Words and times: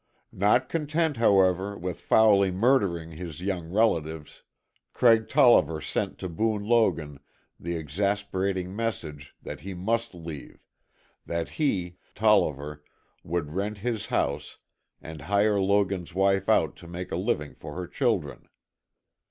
Not 0.33 0.67
content, 0.67 1.17
however, 1.17 1.77
with 1.77 2.01
foully 2.01 2.49
murdering 2.49 3.11
his 3.11 3.39
young 3.39 3.69
relatives, 3.71 4.41
Craig 4.93 5.27
Tolliver 5.29 5.79
sent 5.79 6.17
to 6.17 6.27
Boone 6.27 6.63
Logan 6.63 7.19
the 7.59 7.75
exasperating 7.75 8.75
message 8.75 9.35
that 9.43 9.59
he 9.59 9.75
must 9.75 10.15
leave, 10.15 10.65
that 11.27 11.49
he, 11.49 11.97
Tolliver, 12.15 12.83
would 13.23 13.51
rent 13.51 13.77
his 13.85 14.07
house, 14.07 14.57
and 15.03 15.21
hire 15.21 15.61
Logan's 15.61 16.15
wife 16.15 16.49
out 16.49 16.75
to 16.77 16.87
make 16.87 17.11
a 17.11 17.15
living 17.15 17.53
for 17.53 17.75
her 17.75 17.85
children. 17.87 18.49